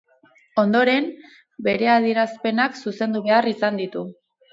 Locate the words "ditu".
3.83-4.05